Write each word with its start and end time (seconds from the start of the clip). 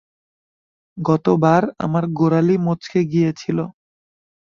গত 0.97 1.25
বার 1.43 1.63
আমার 1.79 2.03
গোড়ালি 2.11 2.55
মচকে 2.57 3.01
গিয়েছিল। 3.05 3.57